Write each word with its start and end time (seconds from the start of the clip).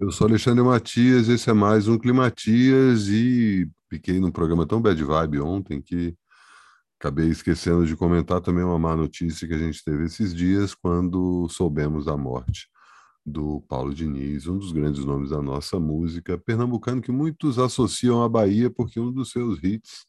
Eu 0.00 0.10
sou 0.10 0.26
Alexandre 0.26 0.62
Matias, 0.62 1.28
esse 1.28 1.48
é 1.48 1.52
mais 1.52 1.86
um 1.86 1.96
Climatias 1.96 3.06
e 3.06 3.70
fiquei 3.88 4.18
num 4.18 4.30
programa 4.30 4.66
tão 4.66 4.82
bad 4.82 5.02
vibe 5.02 5.38
ontem 5.38 5.80
que 5.80 6.16
acabei 6.98 7.28
esquecendo 7.28 7.86
de 7.86 7.94
comentar 7.94 8.40
também 8.40 8.64
uma 8.64 8.76
má 8.78 8.96
notícia 8.96 9.46
que 9.46 9.54
a 9.54 9.58
gente 9.58 9.84
teve 9.84 10.04
esses 10.06 10.34
dias 10.34 10.74
quando 10.74 11.48
soubemos 11.48 12.06
da 12.06 12.16
morte 12.16 12.66
do 13.24 13.60
Paulo 13.68 13.94
Diniz, 13.94 14.48
um 14.48 14.58
dos 14.58 14.72
grandes 14.72 15.04
nomes 15.04 15.30
da 15.30 15.40
nossa 15.40 15.78
música 15.78 16.36
pernambucano 16.36 17.00
que 17.00 17.12
muitos 17.12 17.56
associam 17.56 18.20
à 18.20 18.28
Bahia 18.28 18.68
porque 18.68 18.98
um 18.98 19.12
dos 19.12 19.30
seus 19.30 19.62
hits 19.62 20.06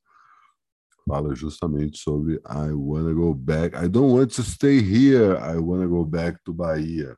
fala 1.07 1.35
justamente 1.35 1.99
sobre 1.99 2.41
I 2.43 2.71
wanna 2.73 3.13
go 3.13 3.35
back, 3.35 3.75
I 3.75 3.87
don't 3.87 4.17
want 4.17 4.33
to 4.33 4.41
stay 4.41 4.79
here, 4.79 5.37
I 5.37 5.59
wanna 5.59 5.85
go 5.85 6.03
back 6.03 6.39
to 6.43 6.51
Bahia. 6.51 7.15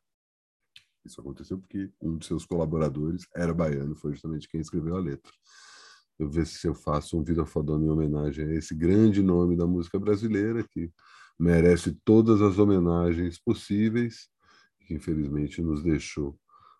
Isso 1.07 1.21
aconteceu 1.21 1.57
porque 1.57 1.89
um 2.01 2.17
de 2.17 2.25
seus 2.25 2.45
colaboradores 2.45 3.25
era 3.33 3.53
baiano, 3.53 3.95
foi 3.95 4.11
justamente 4.11 4.47
quem 4.47 4.59
escreveu 4.59 4.97
a 4.97 4.99
letra. 4.99 5.31
Eu 6.19 6.29
ver 6.29 6.45
se 6.45 6.67
eu 6.67 6.75
faço 6.75 7.17
um 7.17 7.23
Vida 7.23 7.45
Fodona 7.45 7.85
em 7.85 7.89
homenagem 7.89 8.45
a 8.45 8.53
esse 8.53 8.75
grande 8.75 9.21
nome 9.21 9.55
da 9.55 9.65
música 9.65 9.97
brasileira 9.97 10.63
que 10.63 10.91
merece 11.39 11.93
todas 12.03 12.41
as 12.41 12.59
homenagens 12.59 13.39
possíveis, 13.39 14.27
que 14.81 14.95
infelizmente 14.95 15.61
nos 15.61 15.81
deixou 15.81 16.37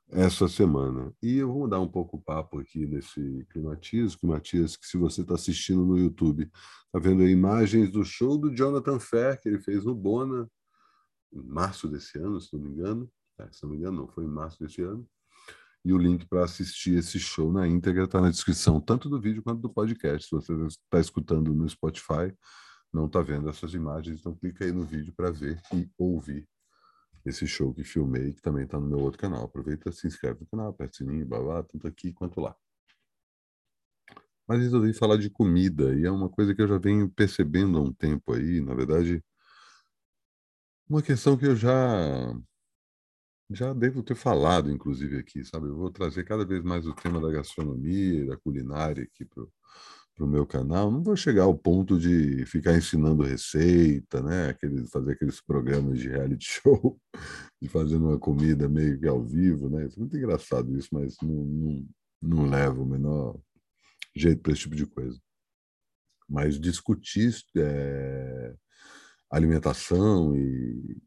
essa 0.10 0.48
semana. 0.48 1.14
E 1.22 1.38
eu 1.38 1.48
vou 1.48 1.60
mudar 1.60 1.80
um 1.80 1.88
pouco 1.88 2.18
o 2.18 2.22
papo 2.22 2.60
aqui 2.60 2.86
nesse 2.86 3.46
Climatias, 3.50 4.16
Climatias 4.16 4.76
que 4.76 4.88
se 4.88 4.98
você 4.98 5.22
está 5.22 5.36
assistindo 5.36 5.86
no 5.86 5.98
YouTube, 5.98 6.50
está 6.86 7.00
vendo 7.00 7.28
imagens 7.28 7.92
do 7.92 8.04
show 8.04 8.38
do 8.38 8.54
Jonathan 8.54 9.00
Fair, 9.00 9.40
que 9.40 9.48
ele 9.48 9.60
fez 9.60 9.86
no 9.86 9.96
Bona, 9.96 10.50
em 11.32 11.44
março 11.44 11.88
desse 11.88 12.18
ano, 12.18 12.42
se 12.42 12.54
não 12.54 12.62
me 12.62 12.70
engano, 12.70 13.10
é, 13.40 13.52
se 13.52 13.64
não 13.64 13.72
me 13.72 13.78
engano, 13.78 13.98
não, 13.98 14.08
foi 14.08 14.26
em 14.26 14.30
março 14.30 14.60
deste 14.60 14.82
ano. 14.82 15.08
E 15.86 15.94
o 15.94 15.98
link 15.98 16.26
para 16.28 16.44
assistir 16.44 16.98
esse 16.98 17.20
show 17.20 17.52
na 17.52 17.68
íntegra 17.68 18.04
está 18.04 18.20
na 18.20 18.30
descrição, 18.30 18.82
tanto 18.82 19.10
do 19.10 19.22
vídeo 19.22 19.44
quanto 19.44 19.62
do 19.62 19.70
podcast. 19.70 20.28
Se 20.28 20.36
você 20.36 20.54
está 20.66 21.00
escutando 21.00 21.54
no 21.54 21.70
Spotify, 21.70 22.36
não 22.92 23.06
está 23.06 23.22
vendo 23.22 23.48
essas 23.50 23.74
imagens, 23.74 24.20
então 24.20 24.36
clica 24.36 24.66
aí 24.66 24.72
no 24.72 24.84
vídeo 24.84 25.14
para 25.16 25.32
ver 25.32 25.62
e 25.74 25.90
ouvir 25.98 26.48
esse 27.26 27.48
show 27.48 27.74
que 27.74 27.84
filmei, 27.84 28.34
que 28.34 28.42
também 28.42 28.64
está 28.64 28.80
no 28.80 28.88
meu 28.88 29.00
outro 29.00 29.20
canal. 29.20 29.46
Aproveita, 29.46 29.92
se 29.92 30.08
inscreve 30.08 30.42
no 30.42 30.48
canal, 30.48 30.70
aperta 30.70 30.94
o 30.94 30.98
sininho, 30.98 31.26
blá, 31.26 31.64
tanto 31.64 31.88
aqui 31.88 32.14
quanto 32.14 32.42
lá. 32.42 32.56
Mas 34.48 34.62
resolvi 34.62 34.94
falar 34.94 35.18
de 35.18 35.30
comida, 35.30 35.94
e 35.94 36.06
é 36.06 36.12
uma 36.12 36.30
coisa 36.30 36.56
que 36.56 36.62
eu 36.62 36.68
já 36.68 36.78
venho 36.78 37.10
percebendo 37.10 37.78
há 37.78 37.82
um 37.82 37.94
tempo 37.94 38.34
aí, 38.34 38.62
na 38.62 38.74
verdade, 38.74 39.24
uma 40.90 41.02
questão 41.02 41.38
que 41.38 41.46
eu 41.46 41.56
já 41.56 42.34
já 43.50 43.74
devo 43.74 44.04
ter 44.04 44.16
falado, 44.16 44.72
inclusive, 44.72 45.18
aqui, 45.18 45.44
sabe? 45.46 45.68
Eu 45.68 45.76
vou 45.76 45.90
trazer 45.92 46.24
cada 46.26 46.46
vez 46.46 46.62
mais 46.64 46.86
o 46.86 46.94
tema 46.94 47.22
da 47.22 47.32
gastronomia 47.32 48.26
da 48.26 48.38
culinária 48.38 49.04
aqui 49.04 49.26
para 49.26 49.44
o 50.20 50.28
meu 50.28 50.46
canal. 50.46 50.92
Não 50.92 51.02
vou 51.02 51.16
chegar 51.16 51.44
ao 51.44 51.58
ponto 51.58 51.98
de 51.98 52.46
ficar 52.46 52.76
ensinando 52.76 53.24
receita, 53.24 54.22
né? 54.22 54.50
Aqueles, 54.50 54.90
fazer 54.90 55.14
aqueles 55.14 55.40
programas 55.42 56.00
de 56.00 56.10
reality 56.10 56.46
show, 56.62 57.00
de 57.62 57.70
fazendo 57.70 58.08
uma 58.08 58.20
comida 58.20 58.68
meio 58.68 59.00
que 59.00 59.08
ao 59.08 59.24
vivo, 59.24 59.70
né? 59.70 59.86
Isso 59.86 59.98
é 59.98 60.00
muito 60.02 60.18
engraçado 60.18 60.78
isso, 60.78 60.90
mas 60.92 61.16
não, 61.22 61.46
não, 61.46 61.88
não 62.22 62.50
leva 62.50 62.82
o 62.82 62.86
menor 62.86 63.40
jeito 64.16 64.42
para 64.42 64.52
esse 64.52 64.62
tipo 64.64 64.76
de 64.76 64.86
coisa. 64.86 65.18
Mas 66.30 66.60
discutir 66.60 67.34
é, 67.56 68.54
alimentação 69.32 70.36
e 70.36 70.98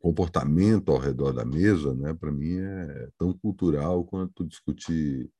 comportamento 0.00 0.90
ao 0.90 0.98
redor 0.98 1.32
da 1.32 1.44
mesa, 1.44 1.94
né, 1.94 2.14
para 2.14 2.32
mim 2.32 2.58
é 2.58 3.08
tão 3.18 3.32
cultural 3.32 4.04
quanto 4.04 4.46
discutir 4.46 5.30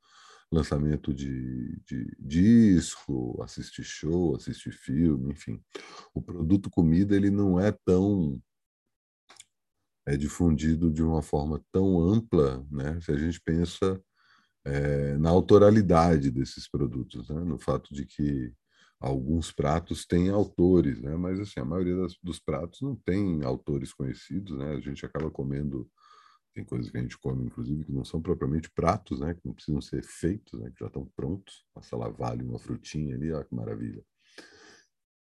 lançamento 0.53 1.15
de, 1.15 1.81
de, 1.87 2.17
disco, 2.19 3.41
assistir 3.43 3.85
show, 3.85 4.35
assistir 4.35 4.73
filme, 4.73 5.33
enfim. 5.33 5.63
O 6.13 6.21
produto 6.21 6.69
comida 6.69 7.15
ele 7.15 7.31
não 7.31 7.59
é 7.59 7.71
tão 7.71 8.41
é 10.07 10.17
difundido 10.17 10.91
de 10.91 11.03
uma 11.03 11.23
forma 11.23 11.63
tão 11.71 12.01
ampla, 12.01 12.67
né? 12.71 13.01
Se 13.01 13.13
a 13.13 13.17
gente 13.17 13.41
pensa 13.41 14.03
é, 14.65 15.17
na 15.19 15.31
autoralidade 15.31 16.31
desses 16.31 16.69
produtos, 16.69 17.29
né? 17.29 17.41
no 17.41 17.59
fato 17.59 17.95
de 17.95 18.05
que 18.05 18.53
alguns 19.01 19.51
pratos 19.51 20.05
têm 20.05 20.29
autores, 20.29 21.01
né? 21.01 21.17
Mas 21.17 21.41
assim, 21.41 21.59
a 21.61 21.65
maioria 21.65 21.97
das, 21.97 22.17
dos 22.23 22.39
pratos 22.39 22.83
não 22.83 22.95
tem 22.95 23.43
autores 23.43 23.95
conhecidos, 23.95 24.57
né? 24.59 24.75
A 24.75 24.81
gente 24.81 25.05
acaba 25.07 25.31
comendo 25.31 25.91
tem 26.53 26.65
coisas 26.65 26.91
que 26.91 26.99
a 26.99 27.01
gente 27.01 27.17
come, 27.17 27.47
inclusive, 27.47 27.85
que 27.85 27.93
não 27.93 28.05
são 28.05 28.21
propriamente 28.21 28.69
pratos, 28.71 29.21
né? 29.21 29.35
Que 29.35 29.47
não 29.47 29.55
precisam 29.55 29.81
ser 29.81 30.03
feitos, 30.03 30.59
né? 30.59 30.71
Que 30.71 30.81
já 30.81 30.87
estão 30.87 31.09
prontos. 31.17 31.65
Passa 31.73 31.97
lá 31.97 32.09
vale 32.09 32.43
uma 32.43 32.59
frutinha 32.59 33.15
ali, 33.15 33.33
ó, 33.33 33.43
que 33.43 33.55
maravilha. 33.55 34.05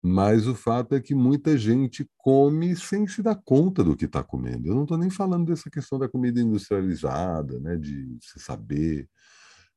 Mas 0.03 0.47
o 0.47 0.55
fato 0.55 0.95
é 0.95 1.01
que 1.01 1.15
muita 1.15 1.59
gente 1.59 2.09
come 2.17 2.75
sem 2.77 3.07
se 3.07 3.23
dar 3.23 3.35
conta 3.35 3.85
do 3.85 3.97
que 3.97 4.07
está 4.07 4.23
comendo. 4.23 4.69
Eu 4.69 4.75
não 4.75 4.85
estou 4.85 4.97
nem 4.97 5.11
falando 5.11 5.47
dessa 5.47 5.69
questão 5.69 5.99
da 5.99 6.09
comida 6.09 6.41
industrializada, 6.41 7.61
né? 7.61 7.77
De 7.77 8.17
se 8.23 8.41
saber 8.41 9.09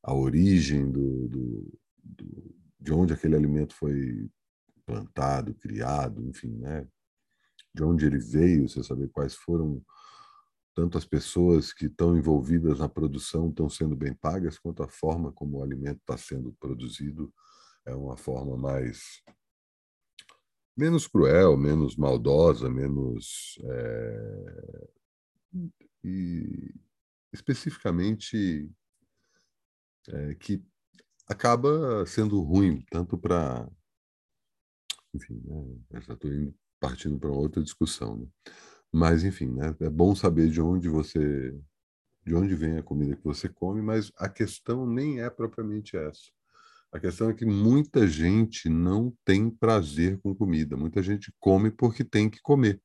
a 0.02 0.14
origem 0.14 0.90
do, 0.90 1.28
do, 1.28 1.80
do 2.02 2.56
de 2.82 2.92
onde 2.92 3.14
aquele 3.14 3.36
alimento 3.36 3.76
foi 3.76 4.30
plantado, 4.86 5.54
criado, 5.54 6.26
enfim, 6.28 6.58
né? 6.58 6.88
De 7.74 7.84
onde 7.84 8.06
ele 8.06 8.18
veio, 8.18 8.68
você 8.68 8.84
saber 8.84 9.10
quais 9.10 9.36
foram 9.36 9.82
tanto 10.74 10.98
as 10.98 11.06
pessoas 11.06 11.72
que 11.72 11.86
estão 11.86 12.18
envolvidas 12.18 12.80
na 12.80 12.90
produção 12.90 13.50
estão 13.50 13.70
sendo 13.70 13.96
bem 13.96 14.14
pagas, 14.14 14.58
quanto 14.58 14.82
a 14.82 14.88
forma 14.88 15.32
como 15.32 15.60
o 15.60 15.64
alimento 15.64 16.00
está 16.00 16.18
sendo 16.18 16.54
produzido 16.60 17.32
é 17.86 17.94
uma 17.94 18.18
forma 18.18 18.58
mais 18.58 19.22
menos 20.76 21.08
cruel, 21.08 21.58
menos 21.58 21.96
maldosa, 21.96 22.70
menos 22.70 23.60
é, 23.64 24.88
e 26.04 26.74
especificamente 27.34 28.72
é, 30.08 30.36
que 30.36 30.64
acaba 31.32 32.06
sendo 32.06 32.42
ruim, 32.42 32.84
tanto 32.92 33.18
para. 33.18 33.68
Enfim, 35.14 35.42
né? 35.44 36.00
estou 36.00 36.18
partindo 36.80 37.20
para 37.20 37.30
outra 37.30 37.62
discussão. 37.64 38.18
Né? 38.18 38.28
Mas, 38.92 39.24
enfim, 39.24 39.48
né? 39.48 39.76
é 39.80 39.90
bom 39.90 40.16
saber 40.16 40.50
de 40.50 40.62
onde 40.62 40.90
você. 40.90 41.58
de 42.26 42.36
onde 42.36 42.56
vem 42.56 42.78
a 42.78 42.84
comida 42.84 43.16
que 43.16 43.24
você 43.24 43.50
come, 43.50 43.82
mas 43.82 44.12
a 44.18 44.30
questão 44.30 44.86
nem 44.86 45.22
é 45.22 45.30
propriamente 45.30 45.98
essa. 45.98 46.32
A 46.92 47.00
questão 47.00 47.30
é 47.30 47.34
que 47.34 47.46
muita 47.46 48.06
gente 48.06 48.68
não 48.68 49.16
tem 49.24 49.50
prazer 49.50 50.20
com 50.20 50.36
comida. 50.36 50.76
Muita 50.76 51.02
gente 51.02 51.34
come 51.40 51.72
porque 51.72 52.04
tem 52.04 52.30
que 52.30 52.42
comer. 52.42 52.82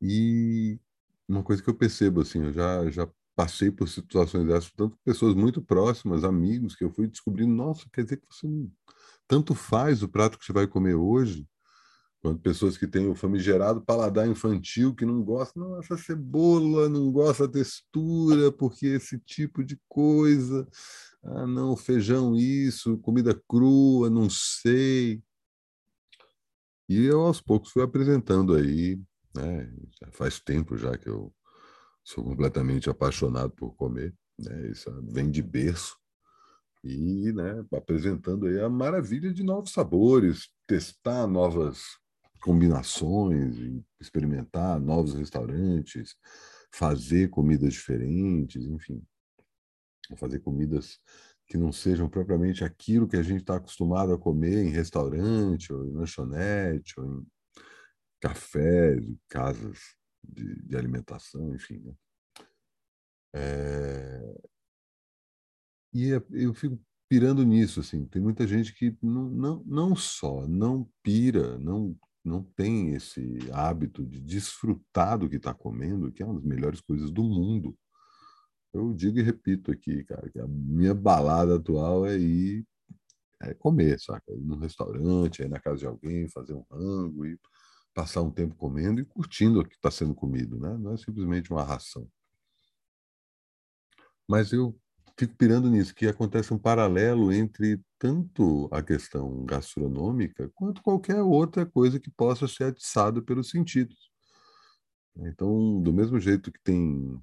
E 0.00 0.80
uma 1.28 1.42
coisa 1.42 1.62
que 1.62 1.68
eu 1.68 1.74
percebo, 1.74 2.22
assim, 2.22 2.42
eu 2.42 2.52
já, 2.54 2.90
já 2.90 3.06
passei 3.36 3.70
por 3.70 3.86
situações 3.86 4.46
dessas, 4.46 4.72
tanto 4.72 4.96
pessoas 5.04 5.34
muito 5.34 5.60
próximas, 5.60 6.24
amigos, 6.24 6.74
que 6.74 6.82
eu 6.82 6.90
fui 6.90 7.06
descobrindo, 7.06 7.54
nossa, 7.54 7.86
quer 7.92 8.02
dizer 8.02 8.16
que 8.16 8.26
você 8.28 8.48
não 8.48 8.70
tanto 9.28 9.54
faz 9.54 10.02
o 10.02 10.08
prato 10.08 10.38
que 10.38 10.44
você 10.44 10.52
vai 10.52 10.66
comer 10.66 10.94
hoje, 10.94 11.46
quanto 12.22 12.40
pessoas 12.40 12.78
que 12.78 12.86
têm 12.86 13.08
o 13.08 13.14
famigerado 13.14 13.80
paladar 13.80 14.26
infantil, 14.26 14.94
que 14.94 15.04
não 15.04 15.22
gostam, 15.22 15.68
não, 15.68 15.78
essa 15.78 15.96
cebola, 15.98 16.88
não 16.88 17.10
gosta 17.12 17.46
da 17.46 17.54
textura, 17.54 18.50
porque 18.52 18.86
esse 18.86 19.18
tipo 19.18 19.62
de 19.62 19.78
coisa, 19.88 20.66
ah, 21.22 21.46
não, 21.46 21.76
feijão 21.76 22.34
isso, 22.36 22.98
comida 22.98 23.38
crua, 23.48 24.08
não 24.08 24.30
sei. 24.30 25.22
E 26.88 27.04
eu, 27.04 27.20
aos 27.20 27.40
poucos, 27.40 27.72
fui 27.72 27.82
apresentando 27.82 28.54
aí, 28.54 29.00
né, 29.34 29.70
já 30.00 30.10
faz 30.12 30.40
tempo 30.40 30.76
já 30.76 30.96
que 30.96 31.08
eu 31.08 31.32
sou 32.06 32.22
completamente 32.22 32.88
apaixonado 32.88 33.50
por 33.50 33.74
comer, 33.74 34.14
né? 34.38 34.70
Isso 34.70 34.88
vem 35.02 35.28
de 35.28 35.42
berço. 35.42 35.98
E, 36.84 37.32
né, 37.32 37.64
apresentando 37.74 38.46
aí 38.46 38.60
a 38.60 38.68
maravilha 38.68 39.34
de 39.34 39.42
novos 39.42 39.72
sabores, 39.72 40.48
testar 40.68 41.26
novas 41.26 41.82
combinações, 42.40 43.56
experimentar 44.00 44.78
novos 44.78 45.14
restaurantes, 45.14 46.14
fazer 46.72 47.28
comidas 47.28 47.72
diferentes, 47.72 48.66
enfim, 48.66 49.02
fazer 50.16 50.38
comidas 50.38 51.00
que 51.48 51.56
não 51.56 51.72
sejam 51.72 52.08
propriamente 52.08 52.62
aquilo 52.62 53.08
que 53.08 53.16
a 53.16 53.22
gente 53.22 53.40
está 53.40 53.56
acostumado 53.56 54.12
a 54.12 54.18
comer 54.18 54.64
em 54.64 54.70
restaurante, 54.70 55.72
ou 55.72 55.84
em 55.84 55.92
lanchonete, 55.92 57.00
ou 57.00 57.04
em 57.04 57.26
cafés, 58.20 59.04
casas 59.28 59.96
de, 60.28 60.62
de 60.62 60.76
alimentação, 60.76 61.54
enfim. 61.54 61.78
Né? 61.78 61.94
É... 63.34 64.40
E 65.92 66.12
é, 66.12 66.22
eu 66.30 66.52
fico 66.52 66.78
pirando 67.08 67.44
nisso, 67.44 67.80
assim. 67.80 68.06
Tem 68.06 68.20
muita 68.20 68.46
gente 68.46 68.74
que 68.74 68.96
não, 69.02 69.30
não, 69.30 69.64
não 69.64 69.96
só 69.96 70.46
não 70.46 70.88
pira, 71.02 71.58
não, 71.58 71.96
não 72.24 72.42
tem 72.42 72.94
esse 72.94 73.38
hábito 73.52 74.04
de 74.04 74.20
desfrutar 74.20 75.18
do 75.18 75.28
que 75.28 75.36
está 75.36 75.54
comendo, 75.54 76.12
que 76.12 76.22
é 76.22 76.26
uma 76.26 76.34
das 76.34 76.44
melhores 76.44 76.80
coisas 76.80 77.10
do 77.10 77.22
mundo. 77.22 77.76
Eu 78.72 78.92
digo 78.92 79.18
e 79.18 79.22
repito 79.22 79.72
aqui, 79.72 80.04
cara, 80.04 80.28
que 80.30 80.38
a 80.38 80.46
minha 80.46 80.94
balada 80.94 81.56
atual 81.56 82.06
é 82.06 82.18
ir 82.18 82.66
é 83.42 83.54
comer, 83.54 84.00
saca? 84.00 84.32
Ir 84.32 84.44
num 84.44 84.58
restaurante, 84.58 85.42
ir 85.42 85.48
na 85.48 85.60
casa 85.60 85.78
de 85.78 85.86
alguém, 85.86 86.28
fazer 86.28 86.54
um 86.54 86.64
rango 86.70 87.26
e 87.26 87.38
passar 87.96 88.20
um 88.20 88.30
tempo 88.30 88.54
comendo 88.56 89.00
e 89.00 89.06
curtindo 89.06 89.58
o 89.58 89.64
que 89.64 89.74
está 89.74 89.90
sendo 89.90 90.14
comido, 90.14 90.58
né? 90.58 90.76
Não 90.76 90.92
é 90.92 90.98
simplesmente 90.98 91.50
uma 91.50 91.64
ração. 91.64 92.06
Mas 94.28 94.52
eu 94.52 94.78
fico 95.18 95.34
pirando 95.34 95.70
nisso, 95.70 95.94
que 95.94 96.06
acontece 96.06 96.52
um 96.52 96.58
paralelo 96.58 97.32
entre 97.32 97.80
tanto 97.98 98.68
a 98.70 98.82
questão 98.82 99.46
gastronômica 99.46 100.50
quanto 100.54 100.82
qualquer 100.82 101.22
outra 101.22 101.64
coisa 101.64 101.98
que 101.98 102.10
possa 102.10 102.46
ser 102.46 102.64
atiçada 102.64 103.22
pelos 103.22 103.48
sentidos. 103.48 104.10
Então, 105.16 105.80
do 105.80 105.90
mesmo 105.90 106.20
jeito 106.20 106.52
que 106.52 106.60
tem 106.62 107.18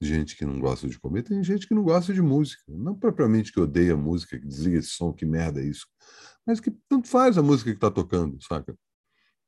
gente 0.00 0.36
que 0.36 0.46
não 0.46 0.60
gosta 0.60 0.88
de 0.88 1.00
comer, 1.00 1.24
tem 1.24 1.42
gente 1.42 1.66
que 1.66 1.74
não 1.74 1.82
gosta 1.82 2.14
de 2.14 2.22
música. 2.22 2.62
Não 2.68 2.94
propriamente 2.96 3.50
que 3.52 3.58
odeia 3.58 3.96
música, 3.96 4.38
que 4.38 4.46
desliga 4.46 4.78
esse 4.78 4.90
som, 4.90 5.12
que 5.12 5.26
merda 5.26 5.60
é 5.60 5.64
isso. 5.64 5.88
Mas 6.46 6.60
que 6.60 6.70
tanto 6.88 7.08
faz 7.08 7.36
a 7.36 7.42
música 7.42 7.70
que 7.70 7.76
está 7.76 7.90
tocando, 7.90 8.40
saca? 8.40 8.78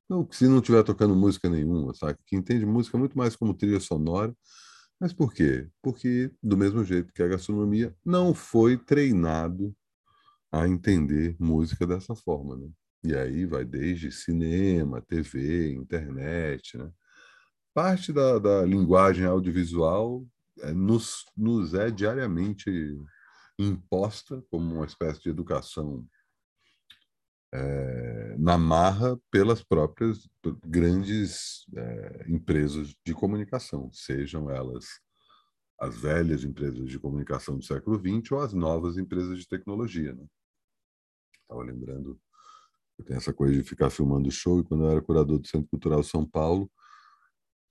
Não, 0.09 0.29
se 0.31 0.47
não 0.49 0.59
estiver 0.59 0.83
tocando 0.83 1.15
música 1.17 1.49
nenhuma, 1.49 1.95
saca? 1.95 2.19
Que 2.27 2.37
entende 2.37 2.67
música 2.67 2.99
muito 2.99 3.17
mais 3.17 3.35
como 3.37 3.55
trilha 3.55 3.81
sonora 3.81 4.35
mas 5.01 5.13
por 5.13 5.33
quê? 5.33 5.69
Porque, 5.83 6.31
do 6.43 6.57
mesmo 6.57 6.85
jeito 6.85 7.13
que 7.13 7.23
a 7.23 7.29
gastronomia 7.29 7.95
não 8.05 8.33
foi 8.35 8.79
treinado 8.79 9.75
a 10.53 10.69
entender 10.69 11.37
música 11.39 11.87
dessa 11.87 12.15
forma, 12.15 12.57
né? 12.57 12.69
E 13.05 13.15
aí 13.15 13.45
vai 13.45 13.65
desde 13.65 14.11
cinema, 14.11 15.03
TV, 15.03 15.73
internet, 15.73 16.79
né? 16.79 16.91
Parte 17.75 18.13
da, 18.13 18.39
da 18.39 18.63
linguagem 18.65 19.27
audiovisual 19.27 20.25
é, 20.61 20.73
nos, 20.73 21.25
nos 21.37 21.75
é 21.75 21.91
diariamente 21.91 22.71
imposta 23.59 24.43
como 24.51 24.77
uma 24.77 24.87
espécie 24.87 25.21
de 25.23 25.29
educação 25.29 26.07
é, 27.55 28.37
na 28.37 28.59
marra 28.59 29.17
pelas 29.31 29.63
próprias 29.63 30.29
grandes 30.67 31.65
é, 31.77 32.25
empresas 32.29 32.95
de 33.07 33.15
comunicação, 33.15 33.91
sejam 33.93 34.51
elas 34.51 34.85
as 35.79 35.97
velhas 35.97 36.45
empresas 36.45 36.89
de 36.89 36.99
comunicação 36.99 37.57
do 37.59 37.65
século 37.65 37.99
XX 37.99 38.33
ou 38.33 38.41
as 38.41 38.53
novas 38.53 38.97
empresas 38.97 39.39
de 39.39 39.47
tecnologia. 39.47 40.15
Né? 40.15 40.25
Estava 41.43 41.63
lembrando, 41.63 42.19
eu 42.99 43.05
tenho 43.05 43.19
essa 43.19 43.33
coisa 43.33 43.55
de 43.55 43.63
ficar 43.63 43.91
filmando 43.91 44.31
show, 44.31 44.61
e 44.61 44.65
quando 44.65 44.85
eu 44.85 44.91
era 44.91 45.03
curador 45.03 45.39
do 45.39 45.47
Centro 45.47 45.69
Cultural 45.69 46.03
São 46.03 46.27
Paulo, 46.27 46.71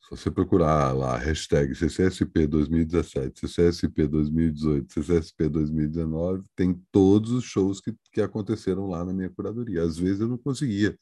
se 0.03 0.09
você 0.09 0.29
procurar 0.29 0.91
lá, 0.91 1.17
hashtag 1.17 1.73
CCSP 1.73 2.45
2017, 2.45 3.39
CCSP 3.39 4.05
2018, 4.07 4.93
CCSP 4.93 5.47
2019, 5.47 6.43
tem 6.55 6.73
todos 6.91 7.31
os 7.31 7.45
shows 7.45 7.79
que, 7.79 7.95
que 8.11 8.21
aconteceram 8.21 8.87
lá 8.87 9.05
na 9.05 9.13
minha 9.13 9.29
curadoria. 9.29 9.81
Às 9.81 9.97
vezes 9.97 10.19
eu 10.19 10.27
não 10.27 10.37
conseguia 10.37 10.97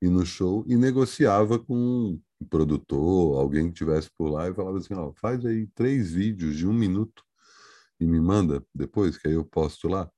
ir 0.00 0.08
no 0.08 0.24
show 0.24 0.64
e 0.66 0.76
negociava 0.76 1.58
com 1.58 2.18
um 2.40 2.46
produtor, 2.48 3.38
alguém 3.38 3.66
que 3.66 3.72
estivesse 3.72 4.10
por 4.16 4.30
lá 4.30 4.48
e 4.48 4.54
falava 4.54 4.78
assim, 4.78 4.94
ó, 4.94 5.12
faz 5.12 5.44
aí 5.44 5.66
três 5.74 6.12
vídeos 6.12 6.56
de 6.56 6.66
um 6.66 6.72
minuto 6.72 7.22
e 8.00 8.06
me 8.06 8.20
manda 8.20 8.64
depois, 8.74 9.18
que 9.18 9.28
aí 9.28 9.34
eu 9.34 9.44
posto 9.44 9.88
lá. 9.88 10.10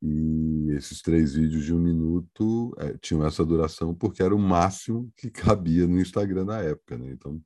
E 0.00 0.70
esses 0.70 1.02
três 1.02 1.34
vídeos 1.34 1.64
de 1.64 1.74
um 1.74 1.78
minuto 1.78 2.74
é, 2.78 2.96
tinham 2.98 3.26
essa 3.26 3.44
duração 3.44 3.94
porque 3.94 4.22
era 4.22 4.34
o 4.34 4.38
máximo 4.38 5.12
que 5.16 5.30
cabia 5.30 5.86
no 5.86 6.00
Instagram 6.00 6.44
na 6.44 6.60
época. 6.60 6.96
Né? 6.96 7.10
Então, 7.10 7.40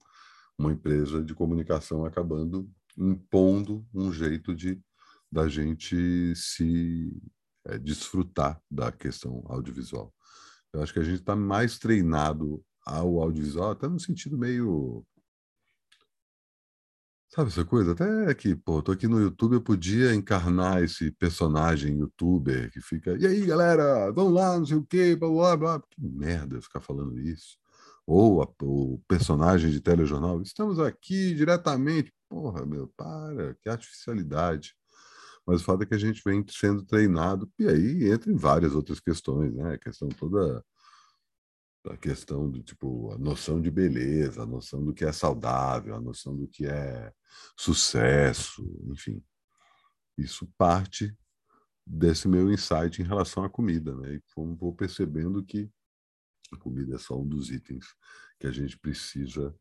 uma 0.58 0.72
empresa 0.72 1.22
de 1.22 1.34
comunicação 1.34 2.04
acabando 2.04 2.68
impondo 2.96 3.86
um 3.94 4.12
jeito 4.12 4.54
de 4.54 4.80
da 5.30 5.48
gente 5.48 6.34
se 6.36 7.10
é, 7.64 7.78
desfrutar 7.78 8.60
da 8.70 8.92
questão 8.92 9.42
audiovisual. 9.46 10.12
Eu 10.74 10.82
acho 10.82 10.92
que 10.92 10.98
a 10.98 11.04
gente 11.04 11.20
está 11.20 11.34
mais 11.34 11.78
treinado 11.78 12.62
ao 12.84 13.18
audiovisual, 13.22 13.70
até 13.70 13.88
no 13.88 13.98
sentido 13.98 14.36
meio 14.36 15.06
Sabe 17.34 17.48
essa 17.48 17.64
coisa? 17.64 17.92
Até 17.92 18.34
que, 18.34 18.54
pô, 18.54 18.82
tô 18.82 18.92
aqui 18.92 19.08
no 19.08 19.18
YouTube, 19.18 19.54
eu 19.54 19.62
podia 19.62 20.14
encarnar 20.14 20.82
esse 20.82 21.10
personagem 21.12 21.96
youtuber 21.96 22.70
que 22.70 22.78
fica, 22.78 23.16
e 23.18 23.26
aí, 23.26 23.46
galera, 23.46 24.10
vamos 24.12 24.34
lá, 24.34 24.58
não 24.58 24.66
sei 24.66 24.76
o 24.76 24.84
quê, 24.84 25.16
blá, 25.16 25.30
blá, 25.30 25.56
blá. 25.56 25.82
Que 25.90 26.02
merda 26.02 26.60
ficar 26.60 26.82
falando 26.82 27.18
isso. 27.18 27.56
Ou 28.06 28.42
a, 28.42 28.48
o 28.62 29.00
personagem 29.08 29.70
de 29.70 29.80
telejornal, 29.80 30.42
estamos 30.42 30.78
aqui 30.78 31.34
diretamente. 31.34 32.12
Porra, 32.28 32.66
meu, 32.66 32.88
para, 32.94 33.54
que 33.62 33.68
artificialidade. 33.70 34.74
Mas 35.46 35.62
o 35.62 35.64
fato 35.64 35.84
é 35.84 35.86
que 35.86 35.94
a 35.94 35.98
gente 35.98 36.20
vem 36.22 36.44
sendo 36.50 36.84
treinado, 36.84 37.50
e 37.58 37.66
aí 37.66 38.10
entra 38.12 38.30
em 38.30 38.36
várias 38.36 38.74
outras 38.74 39.00
questões, 39.00 39.54
né? 39.54 39.72
A 39.74 39.78
questão 39.78 40.08
toda 40.10 40.62
a 41.86 41.96
questão 41.96 42.50
do 42.50 42.62
tipo 42.62 43.12
a 43.12 43.18
noção 43.18 43.60
de 43.60 43.70
beleza, 43.70 44.42
a 44.42 44.46
noção 44.46 44.84
do 44.84 44.94
que 44.94 45.04
é 45.04 45.12
saudável, 45.12 45.94
a 45.94 46.00
noção 46.00 46.36
do 46.36 46.46
que 46.46 46.66
é 46.66 47.12
sucesso, 47.56 48.62
enfim. 48.86 49.22
Isso 50.16 50.46
parte 50.56 51.16
desse 51.86 52.28
meu 52.28 52.52
insight 52.52 53.02
em 53.02 53.04
relação 53.04 53.44
à 53.44 53.50
comida, 53.50 53.94
né? 53.96 54.14
E 54.14 54.22
como 54.34 54.54
vou 54.54 54.74
percebendo 54.74 55.44
que 55.44 55.70
a 56.52 56.56
comida 56.56 56.94
é 56.94 56.98
só 56.98 57.18
um 57.18 57.26
dos 57.26 57.50
itens 57.50 57.86
que 58.38 58.46
a 58.46 58.52
gente 58.52 58.78
precisa 58.78 59.54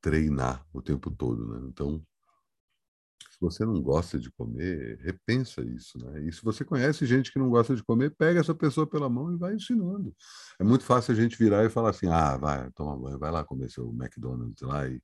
treinar 0.00 0.64
o 0.72 0.80
tempo 0.80 1.10
todo, 1.10 1.46
né? 1.48 1.66
Então, 1.68 2.06
se 3.36 3.40
você 3.40 3.64
não 3.66 3.82
gosta 3.82 4.18
de 4.18 4.30
comer, 4.30 4.98
repensa 5.00 5.60
isso, 5.62 5.98
né? 5.98 6.22
E 6.22 6.32
se 6.32 6.42
você 6.42 6.64
conhece 6.64 7.04
gente 7.04 7.30
que 7.30 7.38
não 7.38 7.50
gosta 7.50 7.76
de 7.76 7.82
comer, 7.82 8.14
pega 8.16 8.40
essa 8.40 8.54
pessoa 8.54 8.86
pela 8.86 9.10
mão 9.10 9.32
e 9.32 9.36
vai 9.36 9.54
ensinando. 9.54 10.14
É 10.58 10.64
muito 10.64 10.84
fácil 10.84 11.12
a 11.12 11.16
gente 11.16 11.36
virar 11.36 11.64
e 11.64 11.68
falar 11.68 11.90
assim: 11.90 12.06
"Ah, 12.06 12.36
vai, 12.36 12.70
toma 12.72 12.96
banho, 12.96 13.18
vai 13.18 13.30
lá 13.30 13.44
comer 13.44 13.70
seu 13.70 13.90
McDonald's 13.90 14.62
lá 14.62 14.88
e 14.88 15.00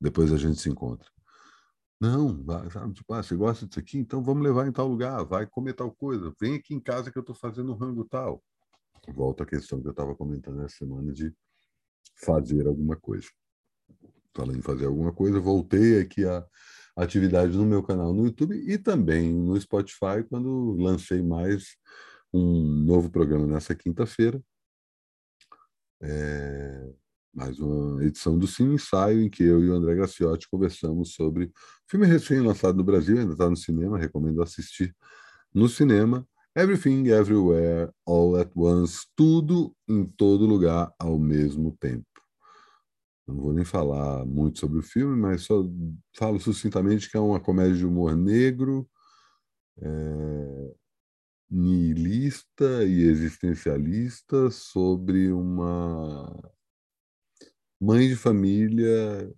depois 0.00 0.32
a 0.32 0.36
gente 0.36 0.60
se 0.60 0.68
encontra". 0.68 1.08
Não? 2.00 2.44
Tipo, 2.92 3.12
ah, 3.12 3.22
você 3.22 3.36
gosta 3.36 3.66
disso 3.66 3.80
aqui? 3.80 3.98
Então 3.98 4.22
vamos 4.22 4.42
levar 4.42 4.66
em 4.66 4.72
tal 4.72 4.88
lugar, 4.88 5.24
vai 5.24 5.46
comer 5.46 5.74
tal 5.74 5.90
coisa. 5.92 6.32
Vem 6.40 6.56
aqui 6.56 6.74
em 6.74 6.80
casa 6.80 7.10
que 7.10 7.18
eu 7.18 7.22
estou 7.22 7.34
fazendo 7.34 7.72
um 7.72 7.76
rango 7.76 8.04
tal. 8.04 8.42
Volta 9.08 9.42
à 9.42 9.46
questão 9.46 9.80
que 9.80 9.88
eu 9.88 9.92
estava 9.92 10.14
comentando 10.14 10.62
essa 10.62 10.76
semana 10.76 11.12
de 11.12 11.34
fazer 12.16 12.66
alguma 12.66 12.96
coisa. 12.96 13.26
Falando 14.34 14.58
em 14.58 14.62
fazer 14.62 14.86
alguma 14.86 15.12
coisa, 15.12 15.40
voltei 15.40 16.00
aqui 16.00 16.24
a 16.24 16.44
atividade 16.98 17.56
no 17.56 17.64
meu 17.64 17.82
canal 17.82 18.12
no 18.12 18.26
YouTube 18.26 18.56
e 18.56 18.76
também 18.76 19.32
no 19.32 19.58
Spotify, 19.60 20.24
quando 20.28 20.76
lancei 20.76 21.22
mais 21.22 21.76
um 22.32 22.64
novo 22.84 23.08
programa 23.10 23.46
nessa 23.46 23.74
quinta-feira. 23.74 24.42
É, 26.02 26.92
mais 27.32 27.60
uma 27.60 28.04
edição 28.04 28.36
do 28.36 28.48
Cine 28.48 28.74
Ensaio, 28.74 29.22
em 29.22 29.30
que 29.30 29.44
eu 29.44 29.62
e 29.62 29.70
o 29.70 29.74
André 29.74 29.94
Graciotti 29.94 30.48
conversamos 30.50 31.14
sobre 31.14 31.52
filme 31.88 32.06
recém-lançado 32.06 32.76
no 32.76 32.84
Brasil, 32.84 33.18
ainda 33.18 33.32
está 33.32 33.48
no 33.48 33.56
cinema, 33.56 33.96
recomendo 33.96 34.42
assistir 34.42 34.94
no 35.54 35.68
cinema. 35.68 36.26
Everything, 36.56 37.06
Everywhere, 37.06 37.92
All 38.04 38.36
at 38.36 38.50
Once, 38.56 39.06
tudo 39.14 39.72
em 39.88 40.04
todo 40.04 40.46
lugar 40.46 40.92
ao 40.98 41.16
mesmo 41.16 41.76
tempo. 41.78 42.07
Não 43.28 43.36
vou 43.36 43.52
nem 43.52 43.64
falar 43.64 44.24
muito 44.24 44.58
sobre 44.58 44.78
o 44.78 44.82
filme, 44.82 45.14
mas 45.14 45.42
só 45.42 45.62
falo 46.16 46.40
sucintamente 46.40 47.10
que 47.10 47.16
é 47.16 47.20
uma 47.20 47.38
comédia 47.38 47.76
de 47.76 47.84
humor 47.84 48.16
negro, 48.16 48.88
é, 49.76 50.74
nihilista 51.50 52.84
e 52.84 53.02
existencialista 53.02 54.50
sobre 54.50 55.30
uma 55.30 56.34
mãe 57.78 58.08
de 58.08 58.16
família 58.16 59.30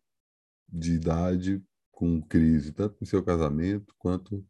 de 0.69 0.93
idade 0.93 1.61
com 1.91 2.23
crise, 2.23 2.73
tanto 2.73 2.97
no 3.01 3.07
seu 3.07 3.25
casamento 3.25 3.93
quanto 3.99 4.47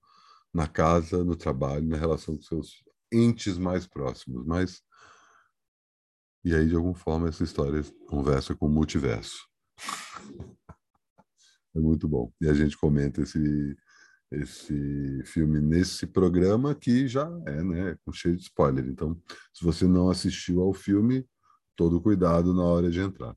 na 0.53 0.69
casa, 0.69 1.25
no 1.25 1.35
trabalho, 1.35 1.87
na 1.87 1.97
relação 1.97 2.37
com 2.37 2.43
seus 2.43 2.85
entes 3.11 3.57
mais 3.57 3.87
próximos. 3.87 4.45
Mas 4.45 4.83
e 6.45 6.55
aí, 6.55 6.67
de 6.67 6.75
alguma 6.75 6.95
forma, 6.95 7.29
essa 7.29 7.45
história 7.45 7.83
conversa 8.09 8.55
com 8.55 8.67
o 8.67 8.71
multiverso. 8.71 9.47
É 11.73 11.79
muito 11.79 12.09
bom. 12.09 12.33
E 12.41 12.49
a 12.49 12.53
gente 12.53 12.77
comenta 12.77 13.23
esse, 13.23 13.77
esse 14.33 15.23
filme 15.25 15.61
nesse 15.61 16.05
programa 16.05 16.75
que 16.75 17.07
já 17.07 17.31
é 17.47 17.63
né, 17.63 17.97
cheio 18.13 18.37
de 18.37 18.43
spoiler. 18.43 18.85
Então, 18.87 19.17
se 19.55 19.65
você 19.65 19.87
não 19.87 20.11
assistiu 20.11 20.63
ao 20.63 20.75
filme, 20.75 21.25
todo 21.77 22.01
cuidado 22.01 22.53
na 22.53 22.65
hora 22.65 22.91
de 22.91 22.99
entrar. 22.99 23.37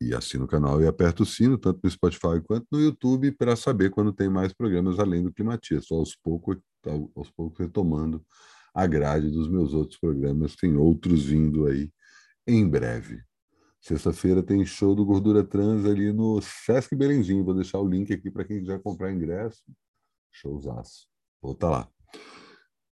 E 0.00 0.12
assina 0.12 0.44
o 0.44 0.48
canal 0.48 0.82
e 0.82 0.86
aperta 0.86 1.22
o 1.22 1.26
sino, 1.26 1.56
tanto 1.56 1.80
no 1.82 1.90
Spotify 1.90 2.40
quanto 2.44 2.66
no 2.70 2.80
YouTube, 2.80 3.30
para 3.30 3.54
saber 3.54 3.90
quando 3.90 4.12
tem 4.12 4.28
mais 4.28 4.52
programas 4.52 4.98
além 4.98 5.22
do 5.22 5.32
Climatia. 5.32 5.80
Só 5.80 5.94
aos 5.94 6.16
poucos, 6.16 6.58
aos 7.14 7.30
poucos 7.30 7.60
retomando 7.60 8.24
a 8.76 8.86
grade 8.86 9.30
dos 9.30 9.48
meus 9.48 9.72
outros 9.72 9.98
programas. 9.98 10.54
Tem 10.54 10.76
outros 10.76 11.24
vindo 11.24 11.66
aí 11.66 11.90
em 12.46 12.68
breve. 12.68 13.22
Sexta-feira 13.80 14.42
tem 14.42 14.66
show 14.66 14.94
do 14.94 15.04
Gordura 15.04 15.42
Trans 15.42 15.86
ali 15.86 16.12
no 16.12 16.42
Sesc 16.42 16.94
Belenzinho. 16.94 17.42
Vou 17.42 17.54
deixar 17.54 17.78
o 17.78 17.88
link 17.88 18.12
aqui 18.12 18.30
para 18.30 18.44
quem 18.44 18.60
quiser 18.60 18.82
comprar 18.82 19.10
ingresso. 19.10 19.62
Showzaço. 20.30 21.08
Vou 21.40 21.52
estar 21.52 21.70
tá 21.70 21.72
lá. 21.72 21.88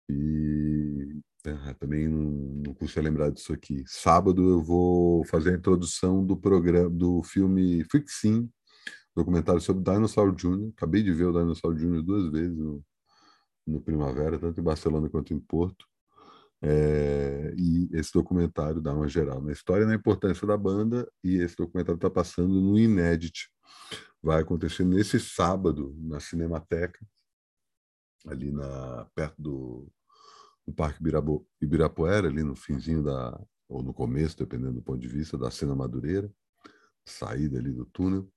E 0.08 1.20
ah, 1.48 1.74
também 1.80 2.08
não, 2.08 2.62
não 2.68 2.74
custa 2.76 3.02
lembrar 3.02 3.32
disso 3.32 3.52
aqui. 3.52 3.84
Sábado 3.88 4.48
eu 4.48 4.62
vou 4.62 5.26
fazer 5.26 5.56
a 5.56 5.58
introdução 5.58 6.24
do 6.24 6.38
programa 6.38 6.92
do 6.92 7.24
filme 7.24 7.84
Fixin, 7.86 8.48
documentário 9.16 9.62
sobre 9.62 9.84
Dinosaur 9.84 10.32
Jr. 10.36 10.70
Acabei 10.78 11.02
de 11.02 11.12
ver 11.12 11.26
o 11.26 11.32
Dinosaur 11.32 11.74
Jr. 11.74 12.04
duas 12.04 12.32
vezes 12.32 12.56
no, 12.56 12.84
no 13.66 13.82
Primavera, 13.82 14.40
tanto 14.40 14.60
em 14.60 14.64
Barcelona 14.64 15.10
quanto 15.10 15.34
em 15.34 15.40
Porto. 15.40 15.86
É, 16.64 17.54
e 17.58 17.90
esse 17.94 18.12
documentário 18.14 18.80
dá 18.80 18.94
uma 18.94 19.08
geral 19.08 19.42
na 19.42 19.52
história 19.52 19.84
e 19.84 19.88
na 19.88 19.96
importância 19.96 20.46
da 20.46 20.56
banda, 20.56 21.12
e 21.24 21.38
esse 21.38 21.56
documentário 21.56 21.98
está 21.98 22.10
passando 22.10 22.62
no 22.62 22.78
Inédit. 22.78 23.50
Vai 24.22 24.42
acontecer 24.42 24.84
nesse 24.84 25.20
sábado 25.20 25.96
na 25.98 26.20
Cinemateca, 26.20 27.04
ali 28.28 28.52
na, 28.52 29.08
perto 29.16 29.42
do, 29.42 29.92
do 30.68 30.74
Parque 30.74 31.02
Ibirapuera, 31.60 32.28
ali 32.28 32.44
no 32.44 32.56
finzinho 32.56 33.02
da, 33.02 33.40
ou 33.68 33.82
no 33.82 33.94
começo, 33.94 34.38
dependendo 34.38 34.74
do 34.74 34.82
ponto 34.82 35.00
de 35.00 35.08
vista, 35.08 35.38
da 35.38 35.50
Cena 35.50 35.74
Madureira, 35.74 36.32
saída 37.06 37.58
ali 37.58 37.72
do 37.72 37.86
túnel. 37.86 38.32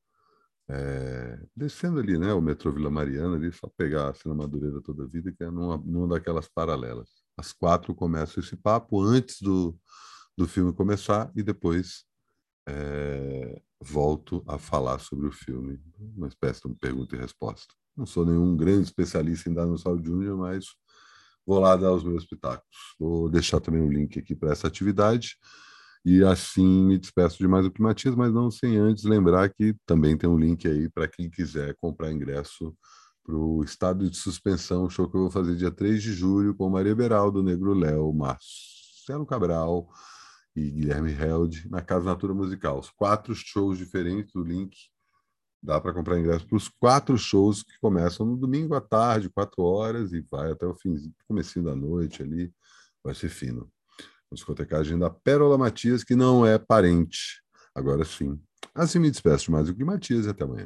É, 0.69 1.39
descendo 1.55 2.01
ali, 2.01 2.19
né, 2.19 2.33
o 2.33 2.41
metrô 2.41 2.73
Vila 2.73 2.91
Mariana, 2.91 3.37
ali, 3.37 3.53
só 3.53 3.69
pegar 3.77 4.09
a 4.09 4.15
Cena 4.15 4.35
Madureira 4.35 4.81
toda 4.81 5.05
a 5.05 5.07
vida, 5.07 5.31
que 5.33 5.45
é 5.45 5.51
numa, 5.51 5.77
numa 5.77 6.09
daquelas 6.09 6.49
paralelas. 6.49 7.09
Às 7.37 7.53
quatro 7.53 7.95
começa 7.95 8.41
esse 8.41 8.57
papo, 8.57 9.03
antes 9.03 9.43
do, 9.43 9.77
do 10.37 10.49
filme 10.49 10.73
começar, 10.73 11.31
e 11.37 11.43
depois 11.43 12.05
é, 12.67 13.61
volto 13.81 14.43
a 14.49 14.59
falar 14.59 14.99
sobre 14.99 15.27
o 15.27 15.33
filme, 15.33 15.79
uma 15.99 16.29
espécie 16.29 16.67
de 16.67 16.75
pergunta 16.77 17.15
e 17.15 17.19
resposta. 17.19 17.75
Não 17.97 18.07
sou 18.07 18.25
nenhum 18.25 18.57
grande 18.57 18.85
especialista 18.85 19.51
em 19.51 19.55
Dinosaur 19.55 20.03
Júnior, 20.03 20.37
mas 20.39 20.67
vou 21.47 21.61
lá 21.61 21.77
dar 21.77 21.93
os 21.93 22.03
meus 22.03 22.25
pitacos. 22.25 22.95
Vou 22.99 23.29
deixar 23.29 23.61
também 23.61 23.83
o 23.83 23.85
um 23.85 23.93
link 23.93 24.19
aqui 24.19 24.35
para 24.35 24.53
essa 24.53 24.67
atividade. 24.67 25.37
E 26.05 26.23
assim 26.23 26.85
me 26.85 26.99
despeço 26.99 27.39
de 27.39 27.49
mais 27.49 27.65
o 27.65 27.71
Climatias, 27.71 28.15
mas 28.15 28.31
não 28.31 28.51
sem 28.51 28.77
antes 28.77 29.05
lembrar 29.05 29.49
que 29.49 29.75
também 29.87 30.17
tem 30.19 30.29
um 30.29 30.39
link 30.39 30.69
aí 30.69 30.89
para 30.91 31.09
quem 31.09 31.31
quiser 31.31 31.75
comprar 31.77 32.13
ingresso 32.13 32.77
para 33.25 33.35
o 33.35 33.65
Estado 33.65 34.11
de 34.11 34.17
Suspensão, 34.17 34.91
show 34.91 35.09
que 35.11 35.17
eu 35.17 35.23
vou 35.23 35.31
fazer 35.31 35.57
dia 35.57 35.71
3 35.71 36.03
de 36.03 36.13
julho 36.13 36.55
com 36.55 36.69
Maria 36.69 36.95
Beraldo, 36.95 37.43
Negro 37.43 37.73
Léo, 37.73 38.13
Marcelo 38.13 39.25
Cabral 39.25 39.89
e 40.55 40.71
Guilherme 40.71 41.11
Held 41.11 41.71
na 41.71 41.81
Casa 41.81 42.05
Natura 42.05 42.35
Musical. 42.35 42.79
Os 42.79 42.91
quatro 42.91 43.35
shows 43.35 43.79
diferentes, 43.79 44.35
o 44.35 44.43
link 44.43 44.77
dá 45.63 45.81
para 45.81 45.95
comprar 45.95 46.19
ingresso 46.19 46.47
para 46.47 46.57
os 46.57 46.69
quatro 46.69 47.17
shows 47.17 47.63
que 47.63 47.79
começam 47.81 48.27
no 48.27 48.37
domingo 48.37 48.75
à 48.75 48.81
tarde, 48.83 49.31
quatro 49.31 49.63
horas, 49.63 50.13
e 50.13 50.21
vai 50.31 50.53
até 50.53 50.67
o 50.67 50.75
fim, 50.75 50.95
comecinho 51.27 51.65
da 51.65 51.75
noite 51.75 52.23
ali, 52.23 52.53
vai 53.03 53.15
ser 53.15 53.31
fino 53.31 53.73
discotecagem 54.35 54.99
da 54.99 55.09
Pérola 55.11 55.57
Matias, 55.57 56.05
que 56.05 56.15
não 56.15 56.45
é 56.45 56.59
parente. 56.59 57.43
Agora 57.75 58.05
sim. 58.05 58.41
Assim 58.75 58.99
me 58.99 59.11
despeço 59.11 59.47
de 59.47 59.51
mais 59.51 59.69
o 59.69 59.75
que 59.75 59.85
Matias 59.85 60.27
e 60.27 60.31
até 60.31 60.45
amanhã. 60.45 60.63